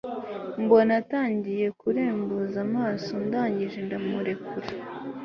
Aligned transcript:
mbona 0.63 0.91
atangiye 1.01 1.65
kurembuzamaso 1.79 3.13
ndangije 3.27 3.79
ndamurekura 3.87 4.67